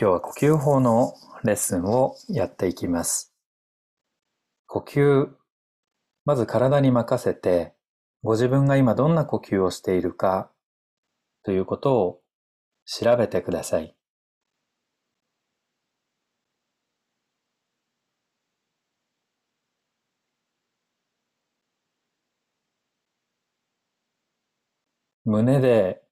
[0.00, 1.12] 今日は呼吸法の
[1.44, 3.34] レッスンをやっていきます。
[4.66, 5.28] 呼吸、
[6.24, 7.74] まず体に任せて、
[8.22, 10.50] ご自分が今どんな呼吸をしているか
[11.44, 12.20] ということを
[12.86, 13.94] 調べてください。
[25.26, 26.02] 胸で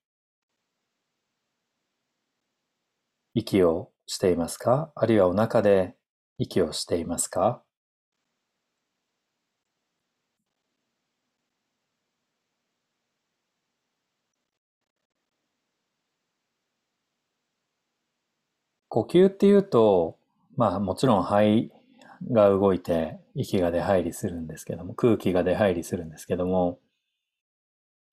[3.38, 4.90] 息をしていますか？
[4.96, 5.94] あるいはお腹で
[6.38, 7.62] 息をしていますか？
[18.88, 20.18] 呼吸っていうと、
[20.56, 21.70] まあもちろん肺
[22.32, 26.80] が動いて息が出入りするんですけども、空気が出入りするんですけども、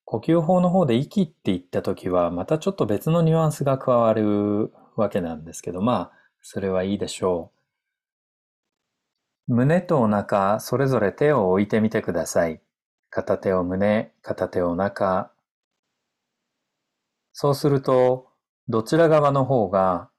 [0.03, 7.51] 呼吸法の方で息って言った時はまたちょっと別のニュアンスが加わるわけなんですけど、まあ、それはいいでしょ
[9.47, 9.53] う。
[9.55, 12.61] 胸とお腹、それぞれ手を置いてみてください。
[13.09, 15.31] 片手を胸、片手を中。
[17.33, 18.29] そうすると、
[18.67, 20.09] どちら側の方が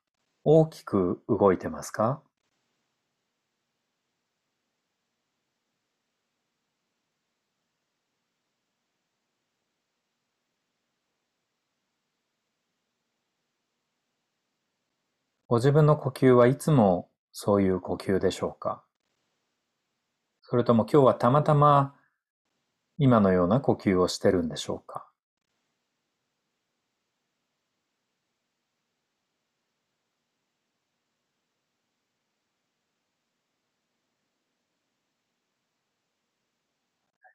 [0.45, 2.23] 大きく動いてますか？
[15.49, 18.83] ご自分の呼吸はいつもそういう呼吸でしょうか？
[20.43, 21.95] それとも今日はたまたま
[22.99, 25.09] 今のような呼吸をしてるんでしょうか？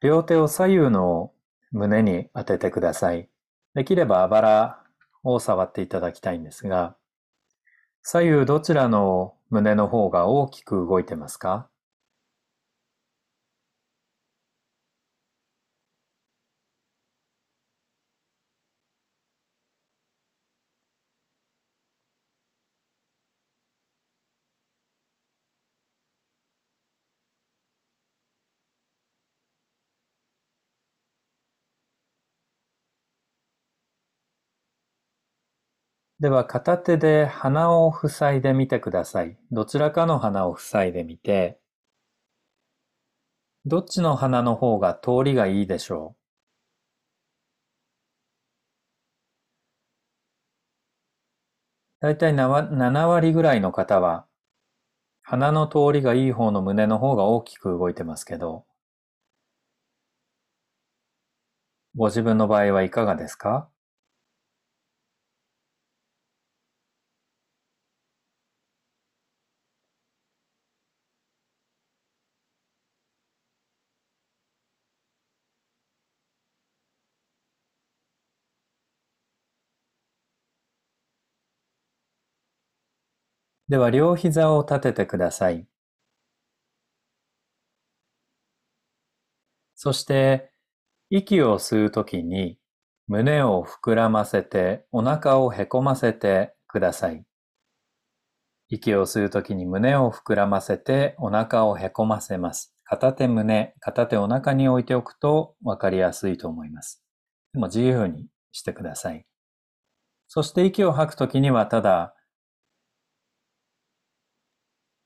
[0.02, 1.32] 両手を左右の
[1.70, 3.30] 胸に当ててください。
[3.74, 4.82] できればあばら
[5.22, 6.94] を触っていただきたいんですが、
[8.04, 11.68] 左右どちらの胸の方が大きく動いてますか？
[36.22, 39.36] では片手で鼻を塞いでみてください。
[39.50, 41.58] どちらかの鼻を塞いでみて、
[43.66, 46.14] どっちの鼻の方が通りがいいでしょ
[52.00, 52.04] う？
[52.06, 54.26] だいたい7割ぐらいの方は、
[55.22, 58.64] 鼻の通りがいい方の胸の方が大きく動いてますけど、
[61.96, 63.71] ご自分の場合はいかがですか？
[83.72, 85.66] では両膝を立ててください。
[89.74, 90.52] そして
[91.08, 92.58] 息を吸うときに
[93.06, 97.24] 胸を膨らませてお腹をへこませてください。
[98.68, 102.74] 息を吸うときに胸を膨らませてお腹をへこませます。
[102.84, 107.02] 片手胸、片手お腹に置いておくとわかりやすいと思います。
[107.54, 109.24] でも自由にしてください。
[110.28, 112.14] そして息を吐くときにはただ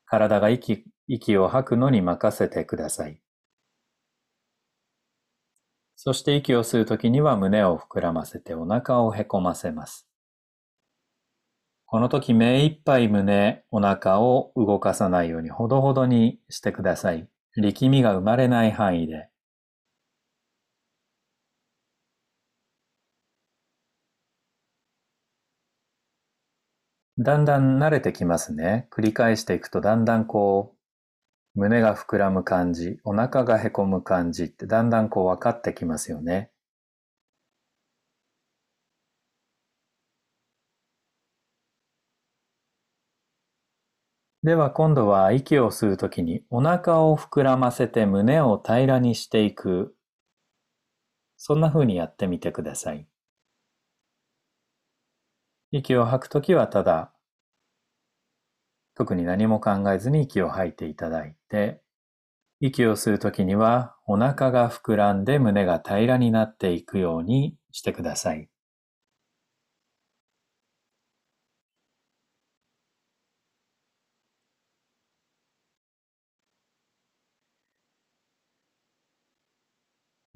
[0.06, 3.20] 体が息息を吐くのに任せてください。
[5.94, 10.08] そして息を吸うときには胸を膨らませてお腹をへこませます。
[11.86, 17.28] この時目いっぱい胸、お腹を動かさないようにほどほどにしてください。
[17.56, 19.28] 力みが生まれない範囲で。
[27.18, 28.88] だんだん慣れてきますね。
[28.90, 30.74] 繰り返していくとだんだんこ
[31.54, 36.50] う、胸が膨らむ感じ、お腹がへこむ感じってだんだんこう分かってきますよね。
[44.42, 49.94] では今度は息を吸うときにお腹を膨らませて胸を平らにしていく。
[51.38, 53.06] そんな風にやってみてください。
[55.76, 57.12] 息を吐くときはただ、
[58.94, 61.82] 特に何も考えずに息を吐いていただいて、
[62.60, 68.48] 息を吸うときにはお腹が膨らんで胸が平らになっていくようにしてください。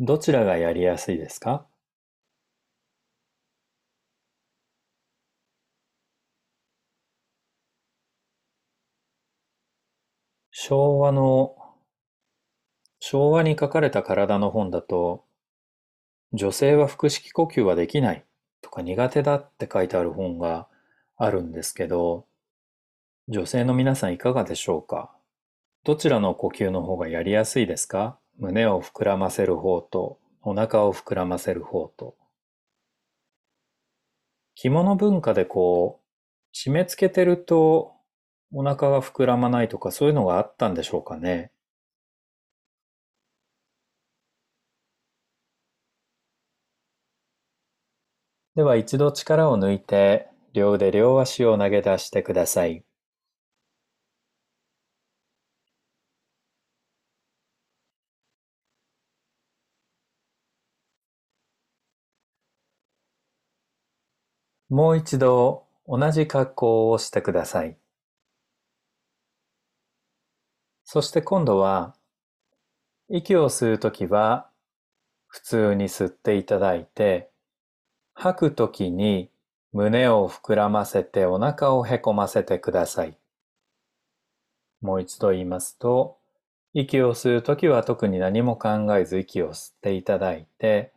[0.00, 1.64] どちらがやりやすいですか？
[10.70, 11.56] 昭和の、
[13.00, 15.24] 昭和に書かれた体の本だと、
[16.32, 18.24] 女性は腹式呼吸はできない
[18.62, 20.68] とか苦手だって書いてある本が
[21.16, 22.24] あるんですけど、
[23.26, 25.10] 女性の皆さんいかがでしょうか？
[25.82, 28.16] どちらの呼吸の方がやりやすいですか？
[28.38, 32.14] 胸を膨らませる方とお腹を膨らませる方と。
[34.54, 37.94] 着物文化でこう、締め付けてると
[38.52, 41.50] お腹が膨らまないとかそういうのがあったんでしょうかね。
[48.54, 52.84] では一度力を抜いて両腕両足を投げ出してください。
[64.70, 67.79] もう一度同じ格好をしてください。
[70.92, 71.94] そして今度は
[73.08, 74.48] 息を吸うときは
[75.28, 77.30] 普通に吸っていただいて
[78.12, 79.30] 吐くときに
[79.72, 83.16] 胸を膨らませてお腹をへこませてください。
[84.80, 86.18] もう一度言いますと
[86.74, 90.92] 息を吸うときは特に何も考えず息を吸っていただいて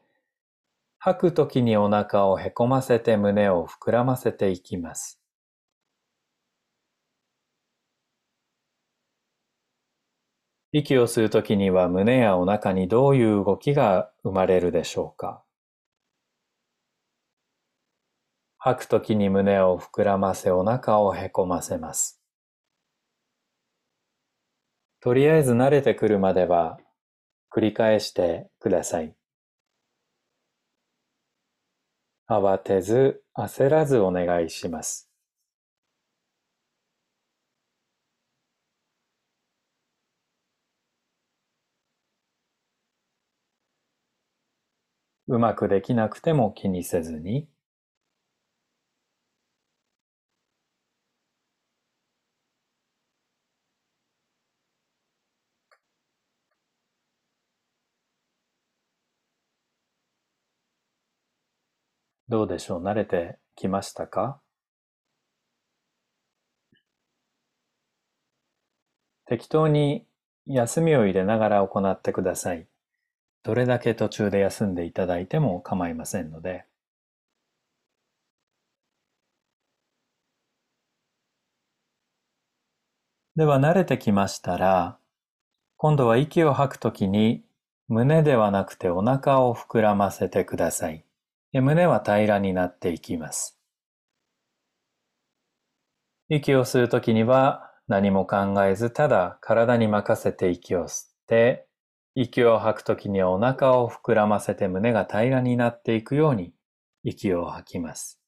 [0.97, 5.22] 吐くときにお腹をへこませて胸を膨らませていきます。
[10.75, 15.43] 息を吸うときには胸やお腹にどういう動きが生まれるでしょうか？
[18.57, 22.19] 吐くときに胸を膨らませお腹をへこませます。
[24.99, 26.79] とりあえず慣れてくるまでは
[27.55, 29.15] 繰り返してください。
[32.27, 35.12] 慌てず焦らずお願いします。
[45.33, 47.47] うまくできなくても気にせずに、
[62.29, 62.83] どうでしょう？
[62.83, 64.39] 慣れてきましたか？
[69.25, 70.05] 適当に
[70.45, 72.67] 休みを入れながら行ってください。
[73.43, 76.65] どれだけ途中で休んでいただいても構いませんので。
[83.35, 84.97] では慣れてきましたら、
[85.77, 87.43] 今度は息を吐くときに
[87.87, 91.03] 胸ではなくてお腹を膨らませてください。
[91.51, 93.59] 胸は平らになっていきます。
[96.29, 101.67] 息を吸うときには何も考えずただ体に任せて息を吸って、
[102.15, 106.53] 息を吐くときにはお腹を膨らませて胸が平らになっていくように
[107.03, 108.19] 息を吐きます。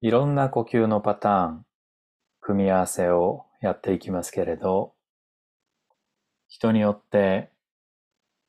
[0.00, 1.66] いろんな呼吸のパターン、
[2.40, 4.94] 組み合わせをやっていきますけれど、
[6.48, 7.50] 人によって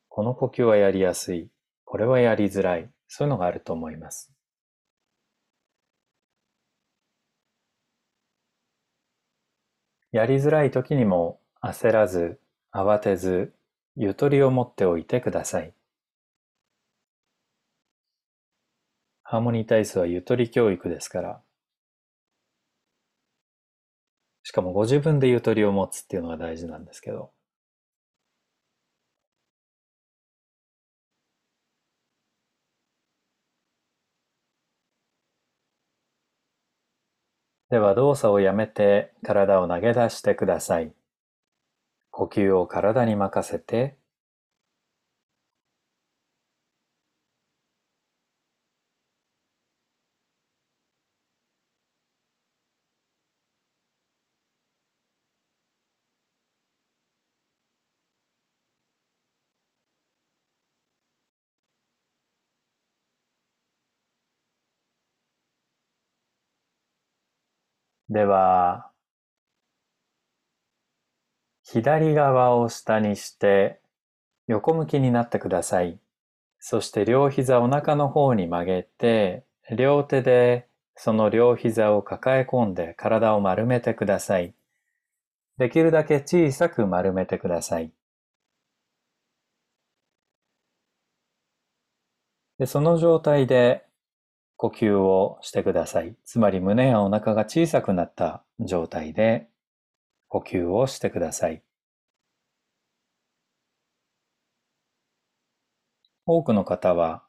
[0.08, 1.48] この呼吸はやりやすい、
[1.90, 4.32] これはやりづらい、そういうのがあると思います。
[10.12, 12.38] やりづらい時にも焦らず、
[12.72, 13.52] 慌てず、
[13.96, 15.74] ゆとりを持っておいてください。
[19.24, 21.42] ハーモニー体操はゆとり教育ですから。
[24.44, 27.32] しかもご自分でゆとりを持つっていうのが大事なんですけど。
[37.70, 40.92] では動作をやめて体を投げ出してください。
[42.10, 43.96] 呼吸を体に任せて
[68.10, 68.90] では、
[71.62, 73.80] 左側を下にして
[74.48, 76.00] 横向きになってください。
[76.58, 84.54] そして両膝お腹の方に曲げて、両手でその両膝を抱え込んで体を丸めてください。
[85.58, 87.92] できるだけ小さく丸めてください。
[92.58, 93.84] でその状態で
[94.60, 96.14] 呼吸をしてください。
[96.26, 99.48] つまり胸やお腹が小さくなった状態で
[100.28, 101.62] 呼吸をしてください。
[106.26, 107.24] 多くの方は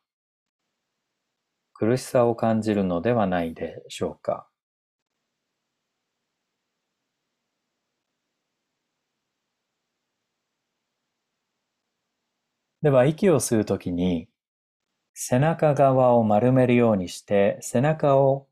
[1.74, 4.50] 苦しさを感じるのではないでしょうか。
[12.82, 14.28] では息を吸うときに
[15.14, 18.48] 背中側を丸めるようにして背中を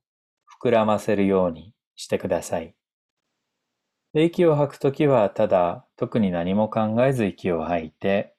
[0.61, 2.75] 膨らませるようにしてください。
[4.13, 8.35] で息を吐くときはただ特に何も考えず息を吐いて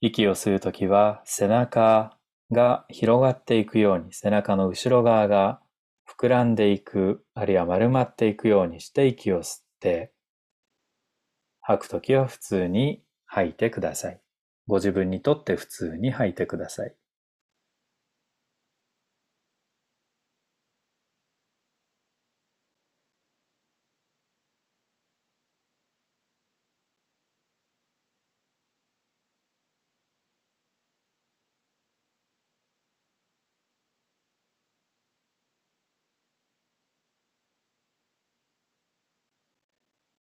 [0.00, 2.16] 息を吸うときは背中
[2.52, 5.60] が広がっていくように背中の後ろ側が
[6.08, 10.12] 膨らんでいくあるいは丸まっていくようにして息を吸って
[11.60, 14.20] 吐くときは普通に吐いてください。
[14.70, 16.96] ご自分にとって普通に吐いてください。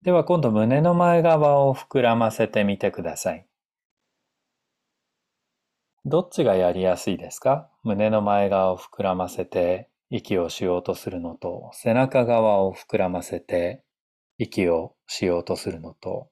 [0.01, 3.47] では今度胸の前側を膨らませてみてください。
[6.09, 7.69] どっちがやりやすいですか？
[7.83, 13.83] 胸の前側を膨らませて息をしようとするのと、背中側を膨らませて
[14.37, 16.29] 息をしようとするのと、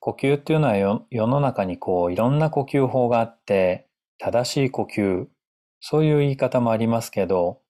[0.00, 0.76] 呼吸っていうのは
[1.10, 3.86] 世の中にこういろんな呼吸法があって、
[4.18, 5.26] 正しい呼吸、
[5.80, 7.61] そういう言い方もありますけど、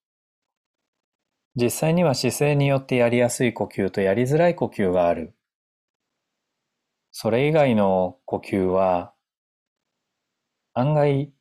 [1.55, 5.35] 実際には姿勢によってやりやすい呼吸とやりづらい呼吸がある。
[7.11, 9.13] それ以外の呼吸は
[10.73, 11.33] 案外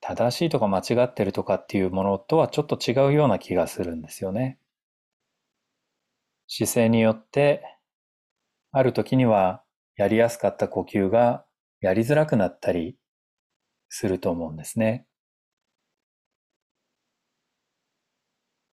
[0.00, 4.58] 正しいとか間違ってるとかっていうものとはちょっと違うような気がするんですよね。
[6.46, 7.62] 姿勢によって
[8.72, 9.62] ある時には
[9.96, 11.44] やりやすかった呼吸が
[11.80, 12.96] やりづらくなったり
[13.88, 15.06] すると思うんですね。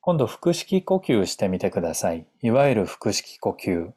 [0.08, 2.26] 今度腹式呼吸してみてください。
[2.42, 3.92] いわゆる腹式呼吸。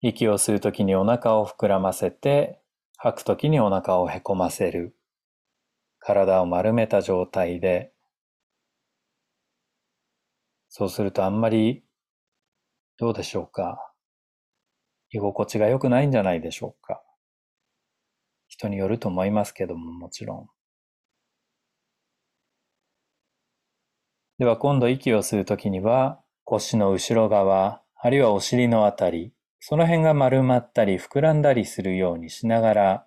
[0.00, 2.60] 息を吸うときにお腹を膨らませて、
[2.98, 4.94] 吐くときにお腹をへこませる。
[5.98, 7.92] 体を丸めた状態で、
[10.68, 11.82] そうするとあんまり、
[12.96, 13.92] どうでしょうか。
[15.10, 17.02] 居心地が良くないんじゃないでしょうか。
[18.46, 20.59] 人によると思いますけども、もちろん。
[24.40, 33.06] では今度息を吸うときには腰の後ろ側、あるいはお尻のあたり、その辺が丸まったり膨らんだりするようにしながら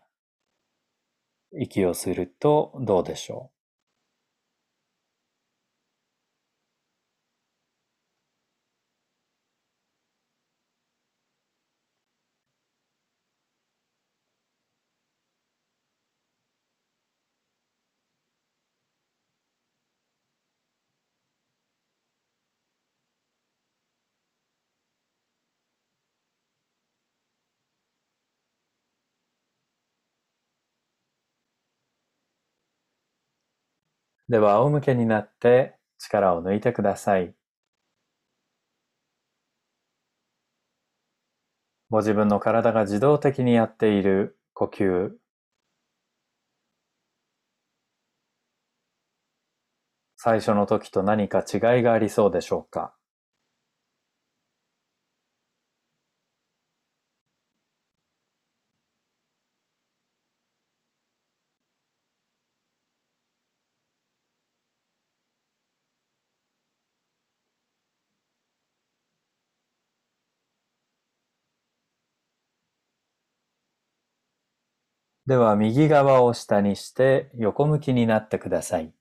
[1.60, 3.53] 息をするとどうでしょう？
[34.34, 37.36] では仰向けになって力を抜いてください。
[41.92, 45.12] ご自分の体が自動的にやっている呼吸
[50.16, 52.96] 最初の時と何か違いがありそうでしょうか？
[75.26, 78.94] では右側を下にして横向きになってください。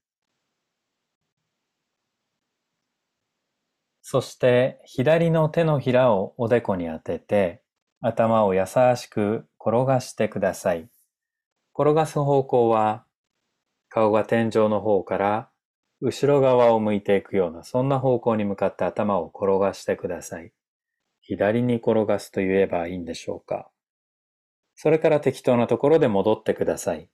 [4.02, 7.62] そして左の手のひらをおでこに当てて
[8.00, 10.88] 頭を優しく転がしてください。
[11.74, 13.04] 転がす方向は
[13.88, 15.50] 顔が天井の方から
[16.00, 20.52] 後ろ側を向いていくような、そんな方向に向かって頭を転がしてください。
[21.20, 23.71] 左に転がすと言えばいいんでしょうか。
[24.74, 27.08] それから適当なところで戻ってください。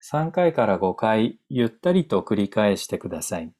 [0.00, 3.52] 3回から5回ゆったりと繰り返してください。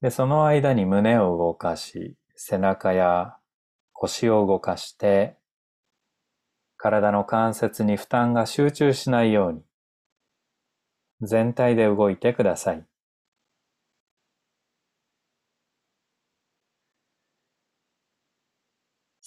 [0.00, 3.36] で、その間に胸を動かし、背中や
[3.92, 5.36] 腰を動かして、
[6.76, 9.62] 体の関節に負担が集中しないように、
[11.22, 12.87] 全体で動いてください。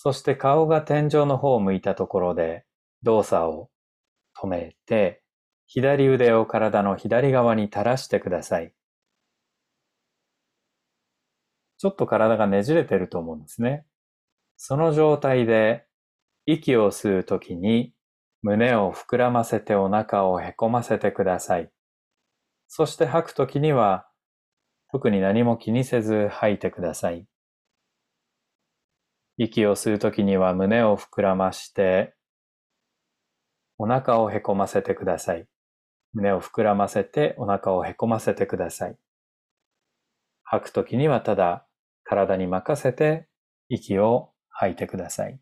[0.03, 2.65] そして顔が天井の方を向いたところで
[3.03, 3.69] 動作を
[4.35, 5.21] 止めて、
[5.67, 8.73] 左腕を体の左側に垂らしてください。
[11.77, 13.85] ちょっと体がねじれてると思うんですね。
[14.57, 15.85] その状態で
[16.47, 17.93] 息を吸うときに
[18.41, 21.69] 胸を膨らませてお腹をへこませてください。
[22.67, 24.07] そして吐くときには
[24.91, 27.27] 特に何も気にせず吐いてください。
[29.43, 32.13] 息を吸うときには胸を膨らまして、
[33.79, 35.47] お腹をへこませてください。
[36.13, 38.97] 胸を膨らませてお腹をへこませてください。
[40.43, 41.65] 吐くときにはただ
[42.03, 43.27] 体に任せて
[43.67, 45.39] 息を吐いてください。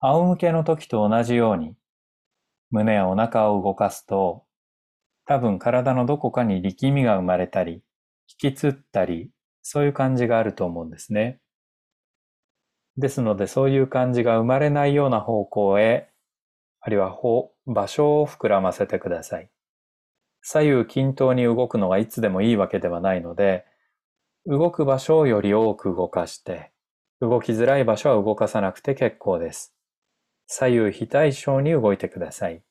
[0.00, 1.74] 仰向けの時と同じように
[2.70, 4.45] 胸やお腹を動かすと
[5.26, 7.82] 多分体のどこかに力みが生まれたり、
[8.42, 9.30] 引きつったり、
[9.62, 11.40] そういう感じがあると思うんですね。
[12.96, 16.08] ですので、そういう感じが生まれないような方向へ、
[16.80, 17.14] あるいは
[17.66, 19.50] 場所を膨らませてください。
[20.42, 23.64] 左右均等に動くのがいつでもいいわけではないので、
[24.46, 26.70] 動く場所をより多く動かして、
[27.20, 29.74] 動きづらい場所は動かさなくて結構です。
[30.46, 32.62] 左右非対称に動いてください。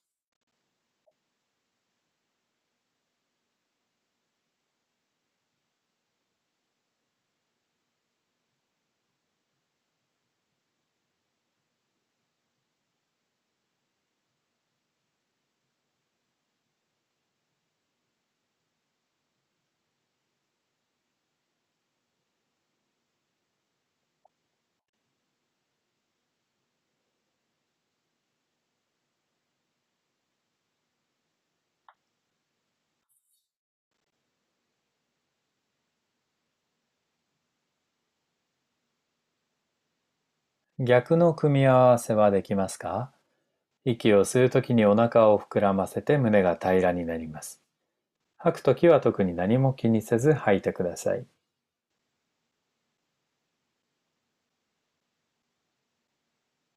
[40.85, 43.11] 逆の組み合わせはできますか？
[43.85, 47.59] 息を吸うときにお腹を膨らませて胸が平らになります。
[48.37, 51.25] 吐くときは特に何も気にせず吐いてください。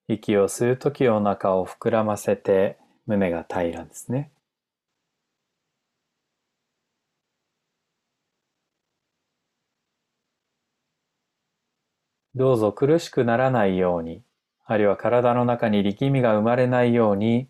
[0.09, 4.31] 息を吸うときお腹を膨らませて胸が平らですね。
[12.39, 14.23] どうぞ苦しくならないように、
[14.65, 17.49] あるいは体の中に力みが生まれないように、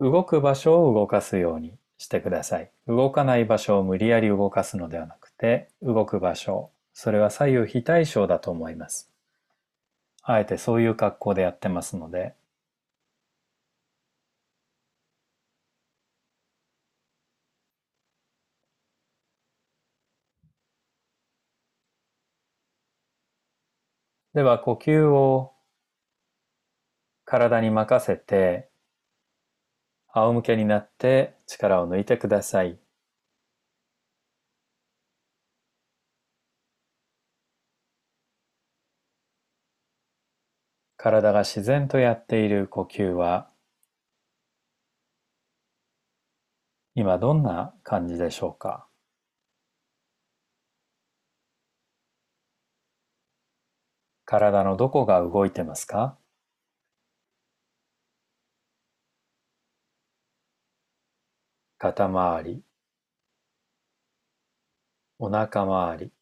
[0.00, 2.70] 動く場所を動かすようにしてください。
[2.88, 9.10] 動かない場所を無理やり動かすのではなくて、動く場所、それは左右非対称だと思います。
[10.22, 12.32] あえてそういう格好でやってますので、
[24.34, 25.52] では呼吸を
[27.26, 28.70] 体に任せて
[30.08, 32.78] 仰向けになって力を抜いてください。
[40.96, 43.50] 体が自然とやっている呼吸は
[46.94, 48.86] 今どんな感じでしょうか？
[54.32, 56.16] 体のどこが動いてますか？
[61.78, 62.62] 肩周り、
[65.18, 66.12] お腹周り、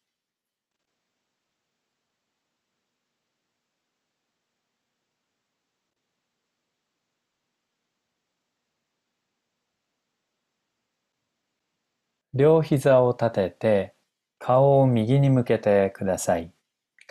[12.33, 13.95] 両膝を立てて
[14.39, 16.51] 顔を右に向けてください。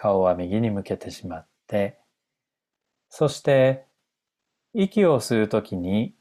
[0.00, 1.98] 顔は右に向けてしまって、
[3.10, 3.84] そして
[4.72, 6.14] 息を吸うときに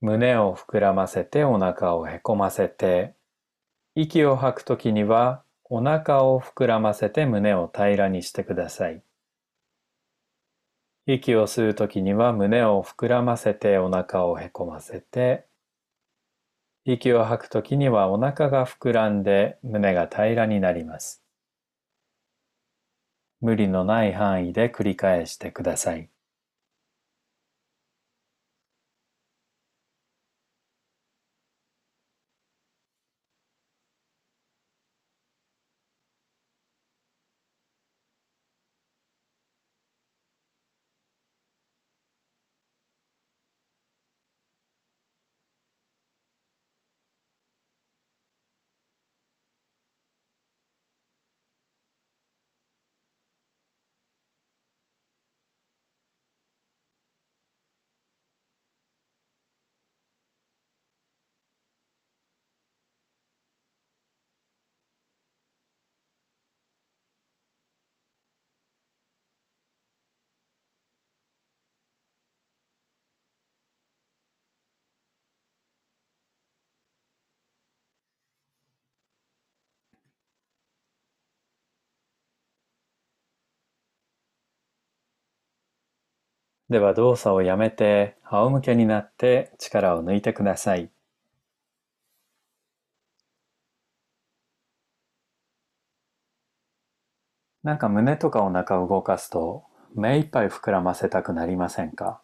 [0.00, 3.16] 胸を膨らませてお腹をへこませて、
[3.96, 9.02] 息を吐くときにはお腹を膨らませて胸を平らにしてください。
[11.06, 15.46] 息を吸うときには胸を膨らませてお腹をへこませて、
[16.84, 21.21] 息を吐くときにはお腹が膨らんで胸が平らになります。
[23.42, 26.11] 無理のない範囲で繰り返してください。
[86.72, 90.90] では動作をやめて仰向けになって力を抜いてください。
[97.62, 99.62] なんか胸とかお腹を動かすと
[99.94, 102.20] 目いっぱい膨らませたくなりませんか？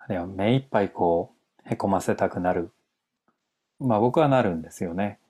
[0.00, 1.32] あるいは目いっぱいこ
[1.64, 2.72] うへこませたくなる。
[3.78, 5.20] まあ僕はなるんですよね。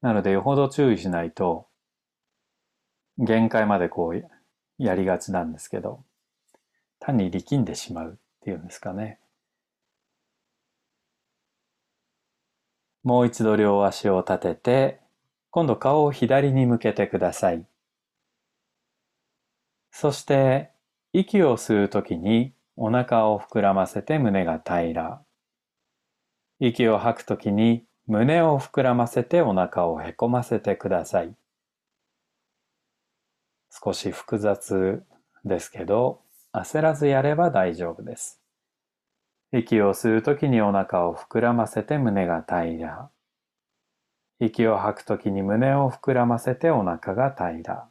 [0.00, 1.66] なのでよほど注意しないと
[3.18, 4.24] 限界までこう
[4.78, 6.04] やりがちなんですけど
[7.08, 9.18] 単に力んでしまうっていうんですかね。
[13.02, 15.00] もう一度両足を立てて、
[15.50, 17.64] 今度顔を左に向けてください。
[19.90, 20.70] そして、
[21.14, 25.22] 息を吸うときにお腹を膨らませて胸が平ら。
[26.60, 31.34] 息を吐くときに胸を膨らませてお腹をへこませてください。
[33.70, 35.02] 少し複雑
[35.46, 38.40] ですけど、焦らずやれば大丈夫です。
[39.52, 43.10] 息を吸うときにお腹を膨らませて胸が平ら。
[44.40, 47.88] 息を吐くときに胸を膨らませてお腹が平ら。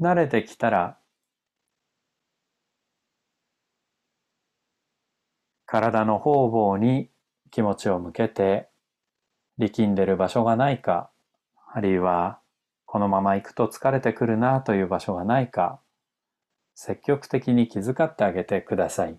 [0.00, 0.98] 慣れてきたら
[5.74, 7.10] 体の方々に
[7.50, 8.68] 気持ちを向けて
[9.58, 11.10] 力んでる場所がないか、
[11.66, 12.38] あるいは
[12.86, 15.80] このまま行くと疲れてくるなという場所がないか、
[16.76, 19.18] 積極的に気遣ってあげてください。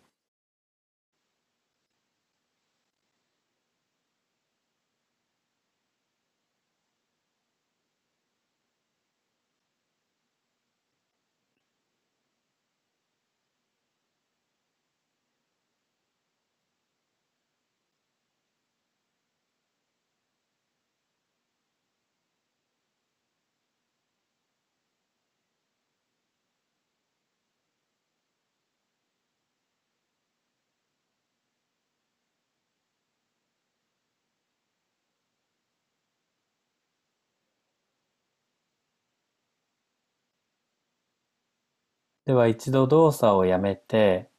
[42.25, 44.29] では一度動作をやめて、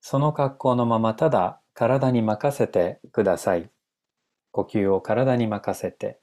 [0.00, 3.70] その格好のままただ体に任せてください。
[4.50, 6.20] 呼吸を体に任せて。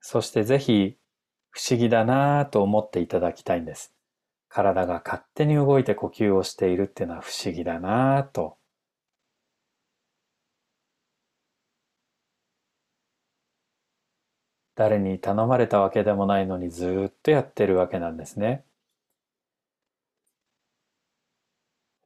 [0.00, 0.96] そしてぜひ
[1.50, 3.92] 不思議だなぁと思っていただきたいんです。
[4.48, 8.56] 体が勝手に動いて呼吸をしているっていうのは不思議だなぁと
[14.76, 18.64] 誰に頼まれたわけでもないのにずっとやってるわけなんですね。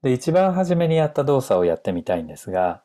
[0.03, 2.83] で、一番初めにやった動作をやってみたいんですが、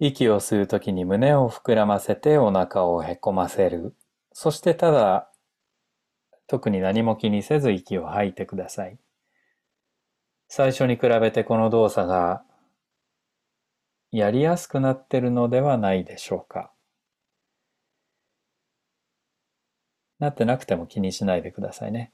[0.00, 3.94] 息を吸うときに胸を膨らませてお腹をへこませる。
[4.32, 5.30] そしてただ、
[6.46, 8.98] 特に何も気にせず息を吐いてください。
[10.48, 12.42] 最初に比べてこの動作が
[14.12, 16.72] やりやすくなってるのではないでしょうか。
[20.18, 22.12] なってなくても気にしないでくださいね。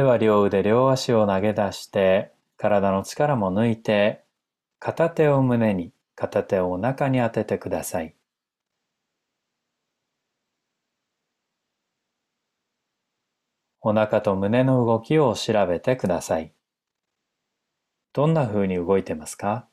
[0.00, 4.24] では両腕両足を投げ出して体の力も抜いて
[4.78, 8.16] 片手を胸に片手をお腹に当ててください。
[13.82, 16.54] お腹と胸の動きを調べてください。
[18.14, 19.69] どんな風に動いてますか？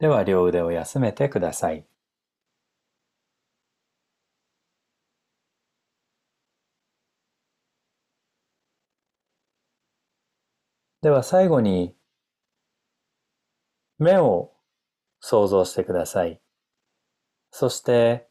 [0.00, 1.84] では両腕を休めてください。
[11.02, 11.94] では最後に
[13.98, 14.52] 目を
[15.20, 16.40] 想像してください。
[17.50, 18.26] そして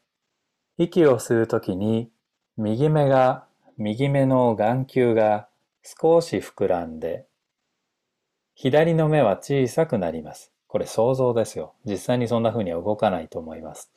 [0.76, 2.10] 息を吸うときに
[2.56, 5.48] 右目が右目の眼球が
[5.84, 7.26] 少し膨らんで
[8.56, 10.52] 左の目は小さくなります。
[10.70, 11.74] これ想像ですよ。
[11.84, 13.90] 実際にそんな風には動かないと思います。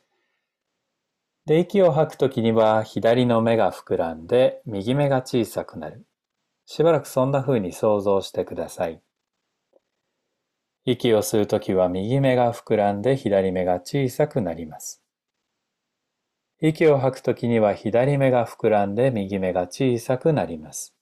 [1.46, 6.04] で、息を吐くときには左の目が膨らんで右目が小さくなる。
[6.66, 9.00] しばらくそんな風に想像してください。
[10.84, 15.04] 息を吸うときは右目が膨らんで左目が小さくなります。
[16.60, 20.96] 息を吐くときには左目が膨らんで右目が小さくなります。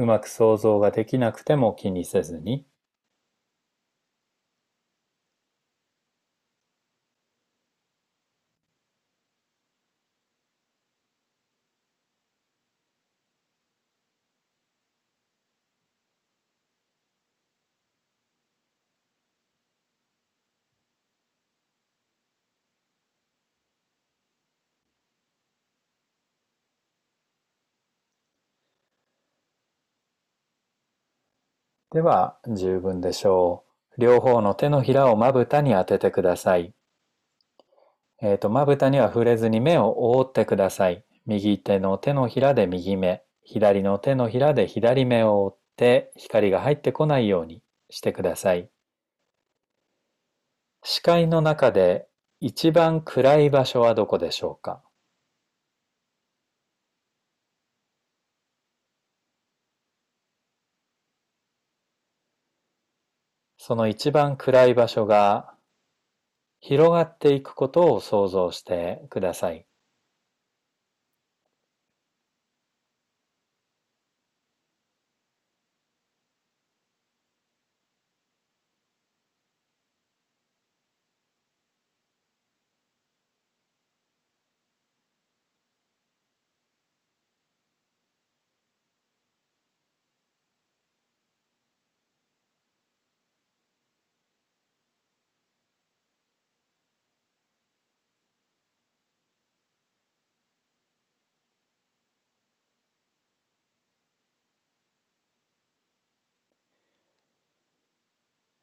[0.00, 2.66] うまく想像ができなくても気にせずに、
[31.92, 33.64] では十分でしょ
[33.96, 34.00] う。
[34.00, 36.72] 両方の手のひらをまぶたに当ててください。
[38.22, 41.04] えっ、ー、と、まぶたには触れずに目を覆ってください。
[41.26, 48.70] 右手の手のひらで右目、左の手のひらで左目を覆って光が入ってこないようにしてください。
[50.82, 52.06] 視界の中で
[52.40, 54.80] 一番暗い場所はどこでしょうか？
[63.70, 65.54] その一番暗い場所が
[66.58, 69.64] 広がっていくことを想像してください。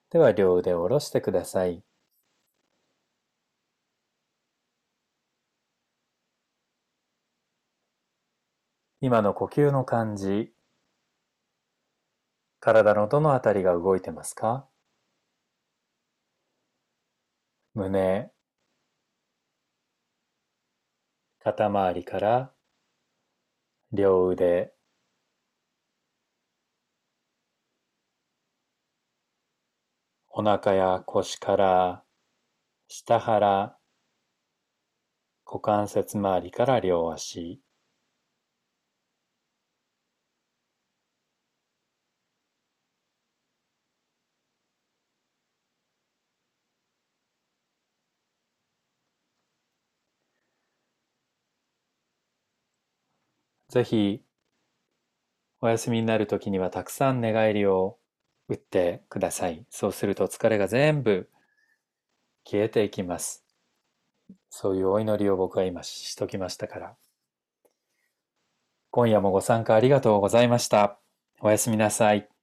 [0.09, 1.83] では両腕を下ろしてください。
[9.01, 10.51] 今の呼吸の感じ、
[12.59, 14.67] 体のどのあたりが動いてますか？
[17.75, 18.31] 胸、
[21.39, 22.51] 肩周りから
[23.91, 24.73] 両腕、
[30.39, 32.03] お腹や腰から
[32.87, 33.75] 下腹、
[35.47, 37.59] 股関節周りから両足、
[53.69, 54.21] ぜひ、
[55.61, 57.99] お休みになるときにはたくさん寝返りを
[58.49, 59.65] 打ってください。
[59.69, 61.29] そうすると疲れが全部
[62.45, 63.43] 消えていきます。
[64.49, 66.95] そういうお祈りを僕は今しときましたから。
[68.89, 70.97] 今夜もご参加ありがとうございました。
[71.41, 72.36] おやすみなさい。